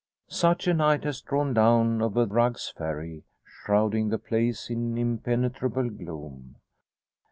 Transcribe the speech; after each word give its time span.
Such 0.31 0.65
a 0.67 0.73
night 0.73 1.03
has 1.03 1.21
drawn 1.21 1.53
down 1.53 2.01
over 2.01 2.25
Rugg's 2.25 2.69
Ferry, 2.75 3.21
shrouding 3.45 4.09
the 4.09 4.17
place 4.17 4.67
in 4.67 4.97
impenetrable 4.97 5.91
gloom. 5.91 6.55